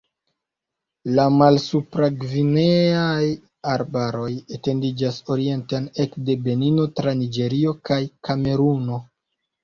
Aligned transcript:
La 1.17 1.23
malsupra-gvineaj 1.39 3.27
arbaroj 3.73 4.29
etendiĝas 4.57 5.19
orienten 5.35 5.85
ekde 6.05 6.37
Benino 6.47 6.87
tra 7.01 7.13
Niĝerio 7.21 7.75
kaj 7.91 7.99
Kameruno. 8.29 8.99